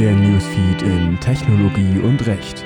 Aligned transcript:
der 0.00 0.14
Newsfeed 0.14 0.80
in 0.80 1.20
Technologie 1.20 1.98
und 2.02 2.26
Recht. 2.26 2.64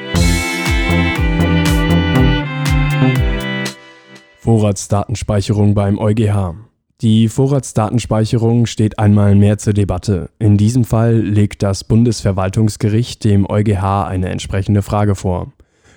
Vorratsdatenspeicherung 4.39 5.75
beim 5.75 5.99
EuGH. 5.99 6.55
Die 7.01 7.29
Vorratsdatenspeicherung 7.29 8.67
steht 8.67 9.01
einmal 9.01 9.35
mehr 9.35 9.59
zur 9.59 9.73
Debatte. 9.73 10.31
In 10.39 10.57
diesem 10.57 10.85
Fall 10.85 11.17
legt 11.17 11.65
das 11.65 11.83
Bundesverwaltungsgericht 11.83 13.25
dem 13.25 13.51
EuGH 13.51 14.07
eine 14.07 14.29
entsprechende 14.29 14.83
Frage 14.83 15.17
vor. 15.17 15.53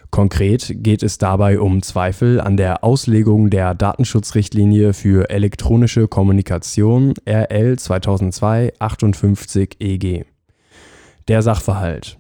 Konkret 0.10 0.74
geht 0.78 1.04
es 1.04 1.20
dabei 1.20 1.60
um 1.60 1.84
Zweifel 1.84 2.42
an 2.42 2.58
der 2.58 2.84
Auslegung 2.84 3.52
der 3.52 3.76
Datenschutzrichtlinie 3.76 4.94
für 4.94 5.30
elektronische 5.30 6.08
Kommunikation 6.08 7.14
RL 7.28 7.74
2002-58 7.74 9.76
EG. 9.80 10.26
Der 11.28 11.42
Sachverhalt. 11.42 12.18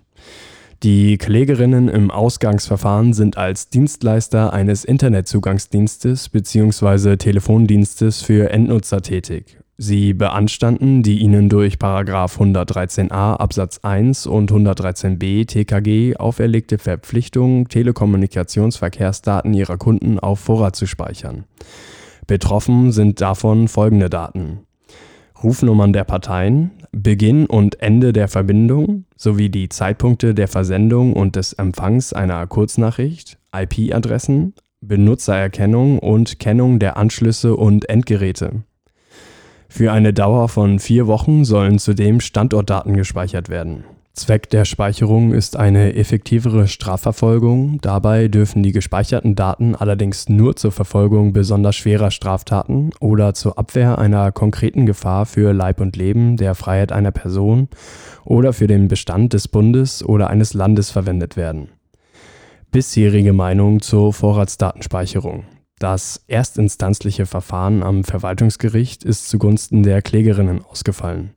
Die 0.84 1.18
Klägerinnen 1.18 1.88
im 1.88 2.12
Ausgangsverfahren 2.12 3.14
sind 3.14 3.38
als 3.38 3.70
Dienstleister 3.70 4.54
eines 4.54 4.84
Internetzugangsdienstes 4.84 6.30
bzw. 6.30 7.18
Telefondienstes 7.18 8.22
für 8.22 8.52
Endnutzer 8.52 9.02
tätig. 9.02 9.60
Sie 9.78 10.14
beanstanden 10.14 11.04
die 11.04 11.20
ihnen 11.20 11.50
durch§ 11.50 11.76
113a 11.78 13.36
Absatz 13.38 13.80
1 13.84 14.28
und 14.28 14.52
113b 14.52 15.48
TKG 15.48 16.18
auferlegte 16.18 16.78
Verpflichtung, 16.78 17.70
Telekommunikationsverkehrsdaten 17.70 19.54
ihrer 19.54 19.78
Kunden 19.78 20.20
auf 20.20 20.40
Vorrat 20.40 20.76
zu 20.76 20.86
speichern. 20.86 21.46
Betroffen 22.26 22.92
sind 22.92 23.22
davon 23.22 23.68
folgende 23.68 24.10
Daten: 24.10 24.67
Rufnummern 25.44 25.94
der 25.94 26.04
Parteien, 26.04 26.72
Beginn 26.92 27.46
und 27.46 27.82
Ende 27.82 28.14
der 28.14 28.28
Verbindung 28.28 29.06
sowie 29.16 29.50
die 29.50 29.70
Zeitpunkte 29.70 30.34
der 30.34 30.48
Versendung 30.48 31.14
und 31.14 31.36
des 31.36 31.54
Empfangs 31.54 32.14
einer 32.14 32.46
Kurznachricht, 32.48 33.38
IP-Adressen, 33.56 34.54
Benutzererkennung 34.82 36.00
und 36.00 36.40
Kennung 36.40 36.80
der 36.80 36.98
Anschlüsse 36.98 37.56
und 37.56 37.90
Endgeräte 37.90 38.64
für 39.70 39.92
eine 39.92 40.14
Dauer 40.14 40.50
von 40.50 40.80
vier 40.80 41.08
Wochen 41.08 41.46
sollen 41.46 41.78
zudem 41.78 42.20
Standortdaten 42.20 42.96
gespeichert 42.96 43.50
werden. 43.50 43.84
Zweck 44.18 44.50
der 44.50 44.66
Speicherung 44.66 45.32
ist 45.32 45.56
eine 45.58 45.94
effektivere 45.94 46.68
Strafverfolgung. 46.68 47.80
Dabei 47.82 48.28
dürfen 48.28 48.64
die 48.64 48.72
gespeicherten 48.72 49.36
Daten 49.36 49.76
allerdings 49.76 50.28
nur 50.28 50.56
zur 50.56 50.72
Verfolgung 50.72 51.34
besonders 51.34 51.76
schwerer 51.76 52.10
Straftaten 52.10 52.90
oder 53.00 53.36
zur 53.36 53.60
Abwehr 53.60 54.00
einer 54.00 54.32
konkreten 54.32 54.88
Gefahr 54.88 55.28
für 55.28 55.54
Leib 55.54 55.80
und 55.80 55.96
Leben, 55.96 56.36
der 56.36 56.56
Freiheit 56.56 56.92
einer 56.92 57.12
Person 57.12 57.70
oder 58.26 58.54
für 58.54 58.66
den 58.66 58.88
Bestand 58.88 59.34
des 59.34 59.48
Bundes 59.48 60.04
oder 60.04 60.32
eines 60.32 60.56
Landes 60.56 60.90
verwendet 60.90 61.38
werden. 61.38 61.70
Bisherige 62.72 63.34
Meinung 63.34 63.82
zur 63.82 64.14
Vorratsdatenspeicherung. 64.14 65.44
Das 65.78 66.24
erstinstanzliche 66.28 67.28
Verfahren 67.28 67.84
am 67.84 68.04
Verwaltungsgericht 68.04 69.04
ist 69.04 69.30
zugunsten 69.30 69.84
der 69.84 70.02
Klägerinnen 70.02 70.66
ausgefallen. 70.66 71.36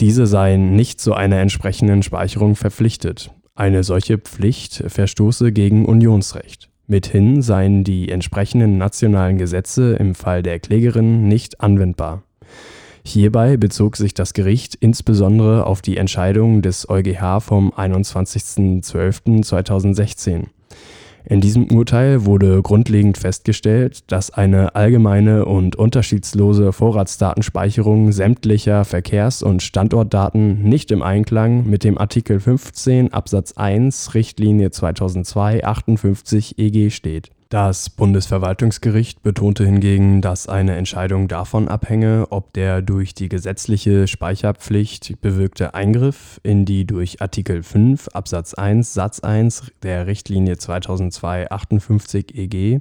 Diese 0.00 0.26
seien 0.26 0.74
nicht 0.76 1.00
zu 1.00 1.14
einer 1.14 1.38
entsprechenden 1.38 2.02
Speicherung 2.02 2.54
verpflichtet. 2.54 3.30
Eine 3.54 3.82
solche 3.82 4.18
Pflicht 4.18 4.84
verstoße 4.86 5.52
gegen 5.52 5.86
Unionsrecht. 5.86 6.68
Mithin 6.86 7.40
seien 7.42 7.82
die 7.82 8.10
entsprechenden 8.10 8.76
nationalen 8.78 9.38
Gesetze 9.38 9.94
im 9.94 10.14
Fall 10.14 10.42
der 10.42 10.60
Klägerin 10.60 11.26
nicht 11.26 11.62
anwendbar. 11.62 12.22
Hierbei 13.04 13.56
bezog 13.56 13.96
sich 13.96 14.14
das 14.14 14.34
Gericht 14.34 14.74
insbesondere 14.74 15.64
auf 15.66 15.80
die 15.80 15.96
Entscheidung 15.96 16.60
des 16.60 16.86
EuGH 16.88 17.40
vom 17.40 17.72
21.12.2016 17.72 20.48
in 21.28 21.40
diesem 21.40 21.72
Urteil 21.72 22.24
wurde 22.24 22.62
grundlegend 22.62 23.18
festgestellt, 23.18 24.10
dass 24.12 24.30
eine 24.30 24.76
allgemeine 24.76 25.44
und 25.44 25.74
unterschiedslose 25.74 26.72
Vorratsdatenspeicherung 26.72 28.12
sämtlicher 28.12 28.84
Verkehrs- 28.84 29.42
und 29.42 29.60
Standortdaten 29.60 30.62
nicht 30.62 30.92
im 30.92 31.02
Einklang 31.02 31.68
mit 31.68 31.82
dem 31.82 31.98
Artikel 31.98 32.38
15 32.38 33.12
Absatz 33.12 33.54
1 33.56 34.14
Richtlinie 34.14 34.68
2002/58 34.68 36.58
EG 36.58 36.90
steht 36.90 37.35
das 37.48 37.90
Bundesverwaltungsgericht 37.90 39.22
betonte 39.22 39.64
hingegen, 39.64 40.20
dass 40.20 40.48
eine 40.48 40.74
Entscheidung 40.74 41.28
davon 41.28 41.68
abhänge, 41.68 42.26
ob 42.30 42.52
der 42.52 42.82
durch 42.82 43.14
die 43.14 43.28
gesetzliche 43.28 44.08
Speicherpflicht 44.08 45.20
bewirkte 45.20 45.74
Eingriff 45.74 46.40
in 46.42 46.64
die 46.64 46.86
durch 46.86 47.22
Artikel 47.22 47.62
5 47.62 48.08
Absatz 48.08 48.54
1 48.54 48.92
Satz 48.94 49.20
1 49.20 49.70
der 49.82 50.06
Richtlinie 50.08 50.54
2002/58 50.54 52.34
EG 52.34 52.80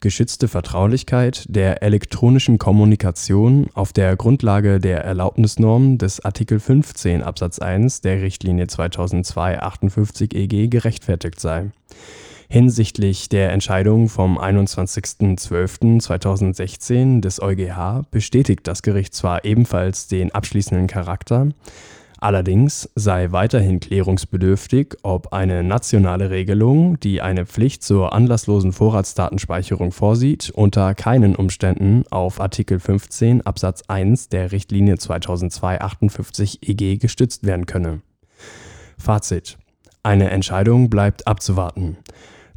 geschützte 0.00 0.48
Vertraulichkeit 0.48 1.44
der 1.48 1.82
elektronischen 1.82 2.56
Kommunikation 2.56 3.68
auf 3.74 3.92
der 3.92 4.16
Grundlage 4.16 4.80
der 4.80 5.04
Erlaubnisnorm 5.04 5.98
des 5.98 6.24
Artikel 6.24 6.58
15 6.58 7.22
Absatz 7.22 7.58
1 7.58 8.00
der 8.00 8.22
Richtlinie 8.22 8.64
2002/58 8.64 10.34
EG 10.34 10.68
gerechtfertigt 10.68 11.38
sei 11.38 11.70
Hinsichtlich 12.52 13.28
der 13.28 13.52
Entscheidung 13.52 14.08
vom 14.08 14.36
21.12.2016 14.36 17.20
des 17.20 17.40
EuGH 17.40 18.02
bestätigt 18.10 18.66
das 18.66 18.82
Gericht 18.82 19.14
zwar 19.14 19.44
ebenfalls 19.44 20.08
den 20.08 20.34
abschließenden 20.34 20.88
Charakter, 20.88 21.50
allerdings 22.18 22.90
sei 22.96 23.30
weiterhin 23.30 23.78
klärungsbedürftig, 23.78 24.96
ob 25.04 25.32
eine 25.32 25.62
nationale 25.62 26.30
Regelung, 26.30 26.98
die 26.98 27.22
eine 27.22 27.46
Pflicht 27.46 27.84
zur 27.84 28.12
anlasslosen 28.12 28.72
Vorratsdatenspeicherung 28.72 29.92
vorsieht, 29.92 30.50
unter 30.50 30.96
keinen 30.96 31.36
Umständen 31.36 32.02
auf 32.10 32.40
Artikel 32.40 32.80
15 32.80 33.46
Absatz 33.46 33.84
1 33.86 34.28
der 34.28 34.50
Richtlinie 34.50 34.96
2002/58 34.96 36.68
EG 36.68 36.96
gestützt 36.96 37.46
werden 37.46 37.66
könne. 37.66 38.00
Fazit: 38.98 39.56
Eine 40.02 40.30
Entscheidung 40.30 40.90
bleibt 40.90 41.28
abzuwarten. 41.28 41.96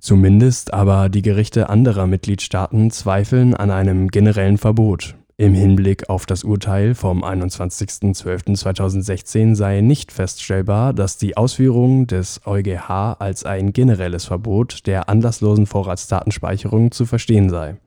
Zumindest 0.03 0.71
aber 0.73 1.07
die 1.07 1.21
Gerichte 1.21 1.69
anderer 1.69 2.07
Mitgliedstaaten 2.07 2.91
zweifeln 2.91 3.53
an 3.53 3.71
einem 3.71 4.09
generellen 4.09 4.57
Verbot. 4.57 5.15
Im 5.37 5.53
Hinblick 5.53 6.09
auf 6.09 6.25
das 6.25 6.43
Urteil 6.43 6.93
vom 6.93 7.23
21.12.2016 7.23 9.55
sei 9.55 9.79
nicht 9.79 10.11
feststellbar, 10.11 10.91
dass 10.91 11.15
die 11.15 11.37
Ausführung 11.37 12.05
des 12.05 12.41
EuGH 12.45 13.15
als 13.17 13.45
ein 13.45 13.71
generelles 13.71 14.25
Verbot 14.25 14.85
der 14.87 15.07
anlasslosen 15.07 15.67
Vorratsdatenspeicherung 15.67 16.91
zu 16.91 17.05
verstehen 17.05 17.49
sei, 17.49 17.77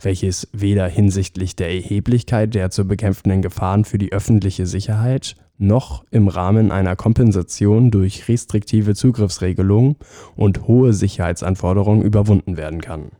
welches 0.00 0.46
weder 0.52 0.86
hinsichtlich 0.86 1.56
der 1.56 1.74
Erheblichkeit 1.74 2.54
der 2.54 2.70
zu 2.70 2.86
bekämpfenden 2.86 3.42
Gefahren 3.42 3.84
für 3.84 3.98
die 3.98 4.12
öffentliche 4.12 4.66
Sicherheit 4.66 5.34
noch 5.58 6.04
im 6.10 6.28
Rahmen 6.28 6.70
einer 6.70 6.96
Kompensation 6.96 7.90
durch 7.90 8.28
restriktive 8.28 8.94
Zugriffsregelungen 8.94 9.96
und 10.36 10.66
hohe 10.66 10.92
Sicherheitsanforderungen 10.92 12.02
überwunden 12.02 12.56
werden 12.56 12.80
kann 12.80 13.10